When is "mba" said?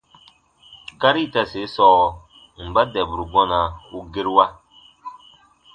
2.67-2.81